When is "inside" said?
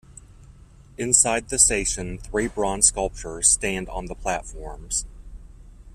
0.97-1.49